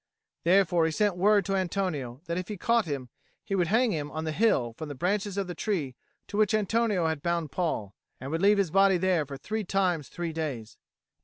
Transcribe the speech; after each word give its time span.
Therefore 0.43 0.85
he 0.87 0.91
sent 0.91 1.15
word 1.15 1.45
to 1.45 1.55
Antonio, 1.55 2.21
that 2.25 2.35
if 2.35 2.47
he 2.47 2.57
caught 2.57 2.85
him, 2.85 3.09
he 3.43 3.53
would 3.53 3.67
hang 3.67 3.91
him 3.91 4.09
on 4.09 4.23
the 4.23 4.31
hill 4.31 4.73
from 4.73 4.89
the 4.89 4.95
branches 4.95 5.37
of 5.37 5.45
the 5.45 5.53
tree 5.53 5.95
to 6.25 6.37
which 6.37 6.55
Antonio 6.55 7.05
had 7.05 7.21
bound 7.21 7.51
Paul, 7.51 7.93
and 8.19 8.31
would 8.31 8.41
leave 8.41 8.57
his 8.57 8.71
body 8.71 8.97
there 8.97 9.27
for 9.27 9.37
three 9.37 9.63
times 9.63 10.09
three 10.09 10.33
days. 10.33 10.79